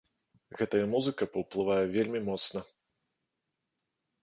[0.61, 2.59] Гэтая музыка паўплывае вельмі моцна.